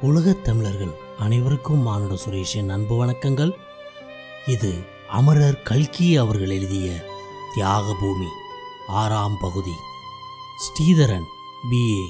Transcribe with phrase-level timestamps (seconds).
[0.00, 3.52] உலகத் தமிழர்கள் அனைவருக்கும் மானுட சுரேஷின் அன்பு வணக்கங்கள்.
[4.46, 7.06] இது அமரர் கல்கி அவர்கள் எழுதிய
[7.54, 8.26] தியாக பூமி
[8.86, 9.72] ஆறாம் பகுதி.
[10.56, 11.24] ஸ்ரீதரன்
[11.70, 12.06] பிஏ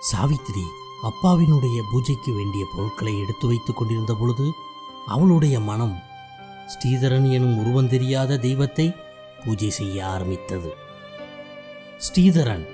[0.00, 0.64] சாவித்திரி
[1.02, 4.52] அப்பாவினுடைய பூஜைக்கு வேண்டிய பொருட்களை எடுத்து வைத்துக் கொண்டிருந்த பொழுது
[5.06, 5.98] அவளுடைய மனம்
[6.66, 8.92] ஸ்ரீதரன் எனும் உருவம் தெரியாத தெய்வத்தை
[9.44, 10.74] பூஜை செய்ய ஆரம்பித்தது.
[11.98, 12.66] ஸ்ரீதரன்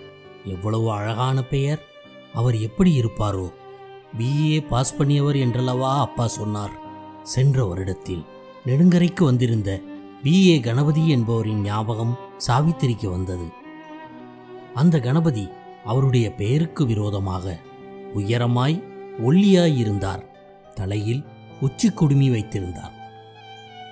[0.44, 1.89] எவ்வளவு அழகான பெயர்!
[2.34, 3.52] அவர் எப்படி இருப்பாரோ?
[4.18, 6.78] பிஏ பாஸ் பண்ணியவர் என்றல்லவா அப்பா சொன்னார்.
[7.22, 8.26] சென்ற வருடத்தில்
[8.66, 9.80] நெடுங்கரைக்கு வந்திருந்த
[10.22, 13.48] பிஏ கணபதி என்பவரின் ஞாபகம் சாவித்திரிக்கு வந்தது.
[14.74, 15.48] அந்த கணபதி
[15.84, 17.58] அவருடைய பெயருக்கு விரோதமாக
[18.14, 18.82] உயரமாய்
[19.26, 20.22] ஒல்லியாயிருந்தார்
[20.74, 21.24] தலையில்
[21.60, 22.92] உச்சி குடுமி வைத்திருந்தார்.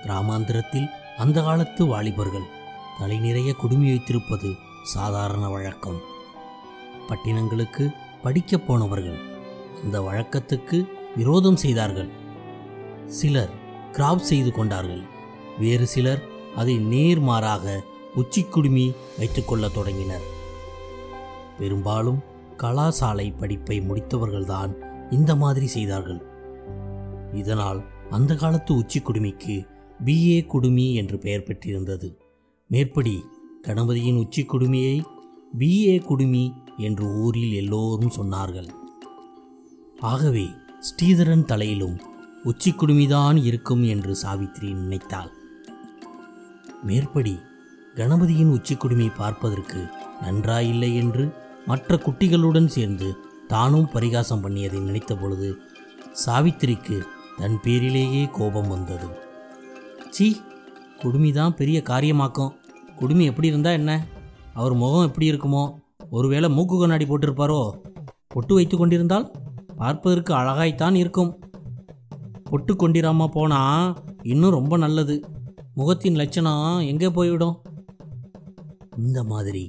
[0.03, 0.87] கிராமாந்திரத்தில்
[1.17, 2.57] அந்த காலத்து வாலிபர்கள்
[2.99, 4.53] தலை நிறைய குடுமி வைத்திருப்பது
[4.83, 5.99] சாதாரண வழக்கம்.
[7.07, 7.93] பட்டினங்களுக்கு
[8.23, 9.17] படிக்கப் போனவர்கள்
[9.83, 12.09] அந்த வழக்கத்துக்கு விரோதம் செய்தார்கள்.
[13.05, 13.49] சிலர்
[13.91, 15.01] கிராப் செய்து கொண்டார்கள்.
[15.59, 16.23] வேறு சிலர்
[16.55, 17.79] அதை நேர்மாறாக
[18.15, 20.21] உச்சிக்குடுமி வைத்துக்கொள்ள தொடங்கினர்.
[21.57, 22.23] பெரும்பாலும்
[22.57, 24.75] கலாசாலை படிப்பை முடித்தவர்கள்தான்
[25.09, 26.21] இந்த மாதிரி செய்தார்கள்.
[27.33, 29.67] இதனால் அந்த காலத்து உச்சிக்குடுமிக்கு
[30.05, 32.17] பிஏ குடுமி என்று பெயர் பெற்றிருந்தது.
[32.67, 33.23] மேற்படி
[33.67, 35.01] கணபதியின் உச்சிக்குடுமியை
[35.57, 38.69] பிஏ குடுமி என்று ஊரில் எல்லோரும் சொன்னார்கள்.
[39.99, 40.47] ஆகவே
[40.79, 41.99] ஸ்ரீதரன் தலையிலும்
[42.43, 45.31] உச்சி குடுமிதான் இருக்கும் என்று சாவித்திரி நினைத்தாள்.
[46.83, 47.39] மேற்படி
[47.95, 49.87] கணபதியின் உச்சி குடுமி பார்ப்பதற்கு
[50.21, 51.33] நன்றாயில்லை என்று
[51.65, 53.15] மற்ற குட்டிகளுடன் சேர்ந்து
[53.47, 55.57] தானும் பரிகாசம் பண்ணியதை நினைத்த பொழுது
[56.25, 56.99] சாவித்திரிக்கு
[57.37, 59.09] தன் பேரிலேயே கோபம் வந்தது.
[60.09, 60.35] சீ
[60.99, 62.55] குடுமிதான் பெரிய காரியமாக்கும்.
[62.95, 64.05] குடுமி எப்படி இருந்தா என்ன?
[64.59, 65.63] அவர் முகம் எப்படி இருக்குமோ
[66.17, 67.61] ஒருவேளை மூக்கு கண்ணாடி போட்டிருப்பாரோ
[68.33, 69.27] பொட்டு வைத்து கொண்டிருந்தால்
[69.79, 71.31] பார்ப்பதற்கு அழகாய்த்தான் இருக்கும்.
[72.49, 73.85] பொட்டு கொண்டிராம போனால்
[74.31, 75.15] இன்னும் ரொம்ப நல்லது.
[75.79, 77.55] முகத்தின் லட்சணம் எங்கே போய்விடும்?
[79.03, 79.63] இந்த மாதிரி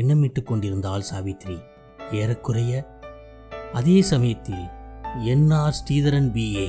[0.00, 1.56] எண்ணமிட்டு கொண்டிருந்தாள் சாவித்ரி.
[2.20, 2.72] ஏறக்குறைய
[3.78, 4.64] அதே சமயத்தில்
[5.32, 6.68] என்ஆர் ஸ்ரீதரன் பிஏ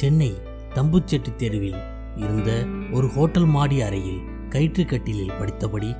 [0.00, 0.30] சென்னை
[0.76, 1.80] தம்புச்செட்டி தெருவில்
[2.22, 2.50] இருந்த
[2.96, 4.22] ஒரு ஹோட்டல் மாடி அறையில்
[4.54, 5.90] கயிற்றுக்கட்டிலில் படித்தபடி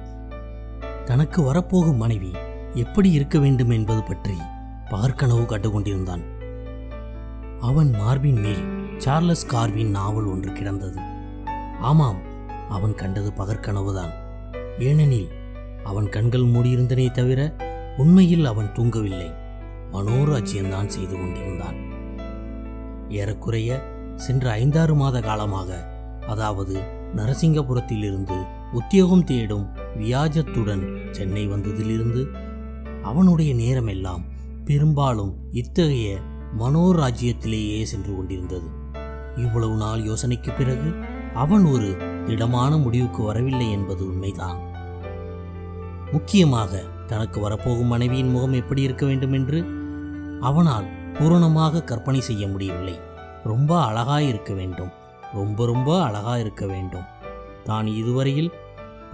[1.05, 2.33] தனக்கு வரப்போகும் மனைவி
[2.75, 4.35] எப்படி இருக்க வேண்டும் என்பது பற்றி
[4.91, 6.23] பகற்கனவு கண்டுகொண்டிருந்தான்.
[7.61, 8.65] அவன் மார்பின் மேல்
[8.99, 10.99] சார்லஸ் கார்வின் நாவல் ஒன்று கிடந்தது.
[11.81, 12.21] ஆமாம்
[12.69, 14.13] அவன் கண்டது பகற்கனவுதான்.
[14.79, 15.29] ஏனெனில்
[15.85, 17.57] அவன் கண்கள் மூடியிருந்தனே தவிர
[17.97, 19.31] உண்மையில் அவன் தூங்கவில்லை.
[19.93, 21.77] மனோராஜ்யம்தான் செய்து கொண்டிருந்தான்.
[23.09, 23.83] ஏறக்குறைய
[24.17, 25.93] சென்ற ஐந்தாறு மாத காலமாக
[26.29, 26.81] அதாவது
[27.17, 32.27] நரசிங்கபுரத்திலிருந்து உத்தியோகம் தேடும் வியாஜத்துடன் சென்னை வந்ததிலிருந்து
[33.03, 34.25] அவனுடைய நேரமெல்லாம்
[34.65, 36.19] பெரும்பாலும் இத்தகைய
[36.59, 38.69] மனோராஜ்யத்திலேயே சென்று கொண்டிருந்தது.
[39.37, 40.95] இவ்வளவு நாள் யோசனைக்கு பிறகு
[41.35, 41.97] அவன் ஒரு
[42.27, 44.59] திடமான முடிவுக்கு வரவில்லை என்பது உண்மைதான்.
[46.13, 49.65] முக்கியமாக தனக்கு வரப்போகும் மனைவியின் முகம் எப்படி இருக்க வேண்டும் என்று
[50.41, 50.87] அவனால்
[51.19, 53.01] பூரணமாக கற்பனை செய்ய முடியவில்லை.
[53.45, 54.93] ரொம்ப அழகாய் இருக்க வேண்டும்.
[55.33, 57.03] ரொம்ப ரொம்ப அழகாய் இருக்க வேண்டும்.
[57.65, 58.53] தான் இதுவரையில்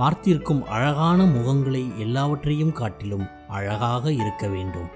[0.00, 4.88] பார்த்திருக்கும் அழகான முகங்களை எல்லாவற்றையும் காட்டிலும் அழகாக இருக்க வேண்டும்.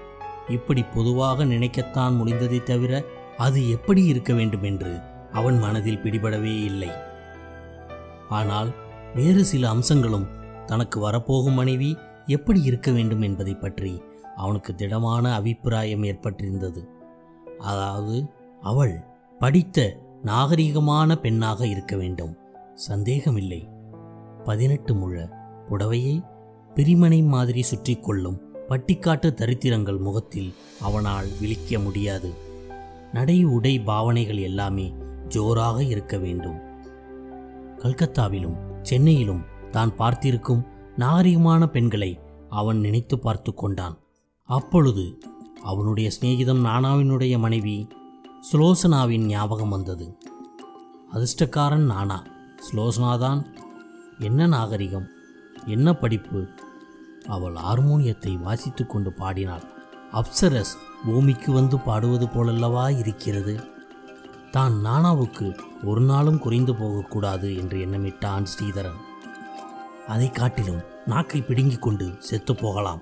[0.47, 3.03] இப்படி பொதுவாக நினைக்கத்தான் முடிந்ததை தவிர
[3.37, 4.93] அது எப்படி இருக்க வேண்டும் என்று
[5.31, 6.91] அவன் மனதில் பிடிபடவே இல்லை.
[8.29, 8.69] ஆனால்
[9.15, 10.27] வேறு சில அம்சங்களும்
[10.65, 14.01] தனக்கு வரப்போகும் மனைவி எப்படி இருக்க வேண்டும் என்பதை பற்றி
[14.35, 16.81] அவனுக்கு திடமான அபிப்பிராயம் ஏற்பட்டிருந்தது.
[17.59, 18.17] அதாவது
[18.61, 18.95] அவள்
[19.39, 19.87] படித்த
[20.23, 22.33] நாகரிகமான பெண்ணாக இருக்க வேண்டும்.
[22.73, 23.61] சந்தேகமில்லை.
[24.45, 25.29] பதினெட்டு முழ
[25.69, 26.15] புடவையை
[26.75, 28.39] பிரிமனை மாதிரி சுற்றி கொள்ளும்
[28.69, 32.29] பட்டிக்காட்டு தரித்திரங்கள் முகத்தில் அவனால் விழிக்க முடியாது.
[33.13, 34.93] நடை உடை பாவனைகள் எல்லாமே
[35.27, 36.57] ஜோராக இருக்க வேண்டும்.
[37.77, 40.65] கல்கத்தாவிலும் சென்னையிலும் தான் பார்த்திருக்கும்
[40.97, 42.19] நாகரிகமான பெண்களை
[42.49, 43.95] அவன் நினைத்து பார்த்து கொண்டான்.
[44.49, 45.19] அப்பொழுது
[45.63, 47.87] அவனுடைய சிநேகிதம் நானாவினுடைய மனைவி
[48.51, 50.17] சுலோசனாவின் ஞாபகம் வந்தது.
[51.13, 52.23] அதிர்ஷ்டக்காரன் நானா?
[52.65, 53.39] சுலோசனாதான்
[54.19, 55.07] என்ன நாகரிகம்?
[55.65, 56.47] என்ன படிப்பு?
[57.27, 59.63] அவள் ஹார்மோனியத்தை வாசித்து கொண்டு பாடினாள்.
[60.13, 60.73] அப்சரஸ்
[61.05, 63.59] பூமிக்கு வந்து பாடுவது போலல்லவா இருக்கிறது?
[64.51, 68.99] தான் நானாவுக்கு ஒரு நாளும் குறைந்து போகக்கூடாது என்று எண்ணமிட்டான் ஸ்ரீதரன்.
[70.07, 73.01] அதை காட்டிலும் நாக்கை பிடுங்கிக் கொண்டு செத்து போகலாம்.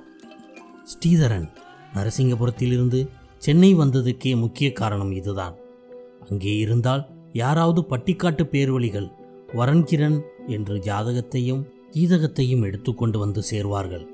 [0.83, 1.49] ஸ்ரீதரன்
[1.93, 5.55] நரசிங்கபுரத்திலிருந்து சென்னை வந்ததுக்கே முக்கிய காரணம் இதுதான்.
[6.29, 9.11] அங்கே இருந்தால் யாராவது பட்டிக்காட்டு பேர்வழிகள்
[9.53, 14.05] வரன்கிரண் என்று ஜாதகத்தையும் கீதகத்தையும் எடுத்துக்கொண்டு வந்து சேர்வார்கள்.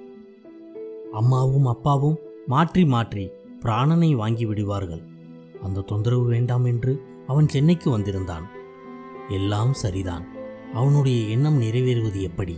[1.12, 3.31] அம்மாவும் அப்பாவும் மாற்றி மாற்றி
[3.62, 5.03] பிராணனை வாங்கி விடுவார்கள்.
[5.62, 8.45] அந்த தொந்தரவு வேண்டாம் என்று அவன் சென்னைக்கு வந்திருந்தான்.
[9.30, 10.25] எல்லாம் சரிதான்.
[10.74, 12.57] அவனுடைய எண்ணம் நிறைவேறுவது எப்படி?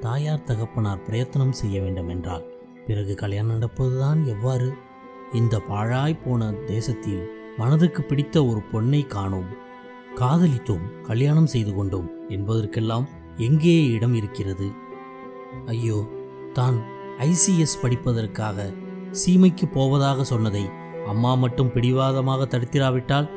[0.00, 2.44] தாயார் தகப்பனார் பிரயத்தனம் செய்ய வேண்டும் என்றால்
[2.86, 4.72] பிறகு கல்யாணம் நடப்பதுதான் எவ்வாறு?
[5.32, 7.22] இந்த பாழாய் போன தேசத்தில்
[7.56, 9.64] மனதுக்கு பிடித்த ஒரு பொண்ணை காணோம்.
[10.20, 14.68] காதலித்தோம் கல்யாணம் செய்து கொண்டோம் என்பதற்கெல்லாம் எங்கே இடம் இருக்கிறது?
[15.66, 15.98] ஐயோ
[16.52, 16.78] தான்
[17.18, 18.66] ஐசிஎஸ் படிப்பதற்காக
[19.12, 20.64] சீமைக்கு போவதாக சொன்னதை
[21.06, 23.28] அம்மா மட்டும் பிடிவாதமாக தடுத்திராவிட்டால்?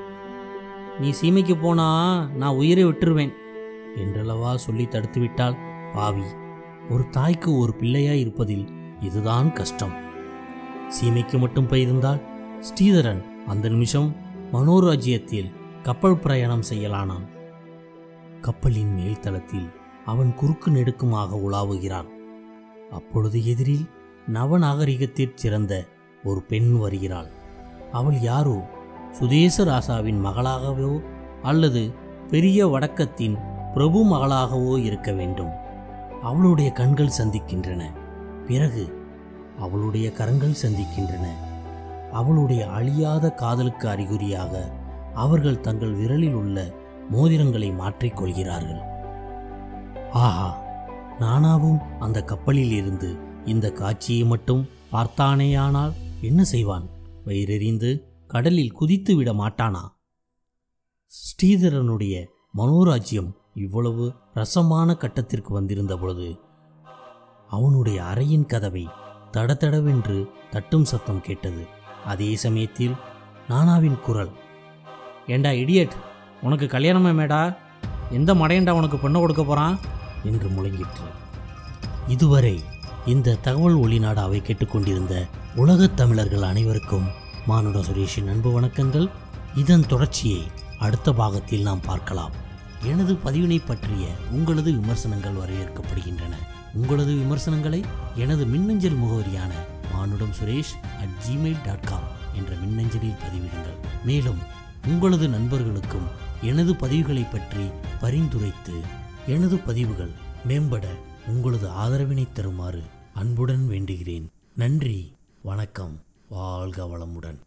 [1.00, 1.90] நீ சீமைக்கு போனா
[2.36, 3.34] நான் உயிரை விட்டுருவேன்
[3.96, 5.60] என்றளவா சொல்லி தடுத்துவிட்டால்
[5.94, 6.26] பாவி.
[6.90, 8.66] ஒரு தாய்க்கு ஒரு பிள்ளையாய் இருப்பதில்
[9.00, 9.96] இதுதான் கஷ்டம்.
[10.88, 12.24] சீமைக்கு மட்டும் போயிருந்தால்
[12.60, 13.24] ஸ்ரீதரன்.
[13.48, 14.16] அந்த நிமிஷம்
[14.54, 15.50] மனோராஜ்யத்தில்
[15.84, 17.28] கப்பல் பிரயாணம் செய்யலானான்.
[18.42, 19.70] கப்பலின் மேல் தளத்தில்
[20.06, 22.08] அவன் குறுக்கு நெடுக்குமாக உலாவுகிறான்.
[22.92, 23.90] அப்பொழுது எதிரில்
[24.34, 25.86] நவநாகரிகத்திற் சிறந்த
[26.24, 27.30] ஒரு பெண் வருகிறாள்.
[27.92, 28.70] அவள் யாரோ?
[29.12, 31.04] சுதேச ராசாவின் மகளாகவோ
[31.42, 31.94] அல்லது
[32.30, 33.38] பெரிய வடக்கத்தின்
[33.74, 35.52] பிரபு மகளாகவோ இருக்க வேண்டும்.
[36.22, 37.92] அவளுடைய கண்கள் சந்திக்கின்றன.
[38.48, 39.08] பிறகு
[39.60, 41.26] அவளுடைய கரங்கள் சந்திக்கின்றன.
[42.12, 44.78] அவளுடைய அழியாத காதலுக்கு அறிகுறியாக
[45.14, 46.74] அவர்கள் தங்கள் விரலில் உள்ள
[47.12, 48.82] மோதிரங்களை மாற்றிக்கொள்கிறார்கள்
[50.12, 50.68] ஆஹா
[51.20, 56.90] நானாவும் அந்த கப்பலில் இருந்து இந்த காட்சியை மட்டும் பார்த்தானேயானால் என்ன செய்வான்?
[57.26, 59.92] வயிறெறிந்து கடலில் குதித்து விட மாட்டானா?
[61.08, 62.26] ஸ்ரீதரனுடைய
[62.58, 66.42] மனோராஜ்யம் இவ்வளவு ரசமான கட்டத்திற்கு வந்திருந்த பொழுது
[67.48, 68.88] அவனுடைய அறையின் கதவை
[69.32, 71.68] தடதடவென்று தட்டும் சத்தம் கேட்டது.
[72.06, 72.96] அதே சமயத்தில்
[73.50, 74.32] நானாவின் குரல்
[75.30, 75.92] ஏண்டா இடியட்
[76.42, 77.56] உனக்கு கல்யாணமே மேடா?
[78.10, 79.80] எந்த மடையண்டா உனக்கு பொண்ணை கொடுக்க போகிறான்
[80.24, 81.08] என்று முழங்கிற்று.
[82.08, 82.64] இதுவரை
[83.06, 87.08] இந்த தகவல் ஒளிநாடாவை கேட்டுக்கொண்டிருந்த உலகத் தமிழர்கள் அனைவருக்கும்
[87.46, 89.10] மானுட சுரேஷின் அன்பு வணக்கங்கள்.
[89.56, 90.42] இதன் தொடர்ச்சியை
[90.80, 92.32] அடுத்த பாகத்தில் நாம் பார்க்கலாம்.
[92.84, 96.34] எனது பதிவினை பற்றிய உங்களது விமர்சனங்கள் வரவேற்கப்படுகின்றன.
[96.74, 97.84] உங்களது விமர்சனங்களை
[98.16, 99.52] எனது மின்னஞ்சல் முகவரியான
[99.94, 104.06] Manudam Suresh at Gmail dot com என்ற மின்னஞ்சலில் பதிவிடுங்கள்.
[104.06, 106.08] மேலும் உங்களது நண்பர்களுக்கும்
[106.42, 107.70] எனது பதிவுகளை பற்றி
[108.02, 108.80] பரிந்துரைத்து
[109.28, 110.12] எனது பதிவுகள்
[110.48, 110.86] மேம்பட
[111.28, 112.84] உங்களது ஆதரவினை தருமாறு
[113.14, 114.28] அன்புடன் வேண்டுகிறேன்.
[114.56, 116.04] நன்றி வணக்கம்.
[116.30, 117.40] வாழ்க வளமுடன்.